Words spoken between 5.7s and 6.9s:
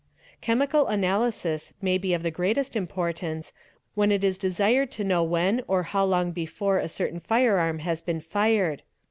how long before a